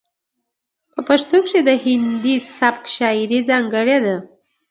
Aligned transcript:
په 0.93 0.99
پښتو 1.07 1.37
کې 1.47 1.59
د 1.67 1.69
هندي 1.83 2.35
سبک 2.57 2.83
شاعرۍ 2.95 3.39
ځاتګړنې 3.49 3.97
دي. 4.05 4.15